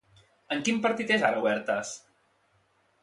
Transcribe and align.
En 0.55 0.63
quin 0.69 0.79
partit 0.87 1.13
és 1.17 1.25
ara 1.29 1.43
Huertas? 1.43 1.93